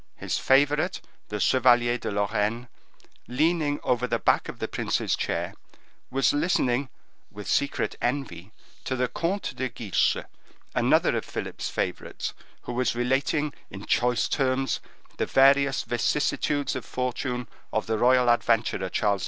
[0.17, 0.99] His favorite,
[1.29, 2.69] the Chevalier de Lorraine,
[3.27, 5.53] leaning over the back of the prince's chair,
[6.09, 6.89] was listening,
[7.29, 8.51] with secret envy,
[8.85, 10.17] to the Comte de Guiche,
[10.73, 12.33] another of Philip's favorites,
[12.63, 14.79] who was relating in choice terms
[15.17, 19.19] the various vicissitudes of fortune of the royal adventurer Charles II.